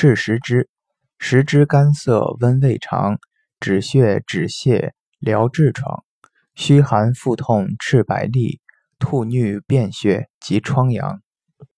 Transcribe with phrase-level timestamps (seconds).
[0.00, 0.68] 赤石之，
[1.18, 3.18] 石之干涩，温胃肠，
[3.58, 6.04] 止血止泻，疗痔疮，
[6.54, 8.60] 虚寒腹痛，赤白痢，
[9.00, 11.20] 吐衄便血及疮疡。